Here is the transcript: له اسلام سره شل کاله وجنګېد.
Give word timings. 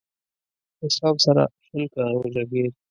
له 0.79 0.83
اسلام 0.91 1.15
سره 1.25 1.43
شل 1.65 1.83
کاله 1.93 2.15
وجنګېد. 2.17 2.73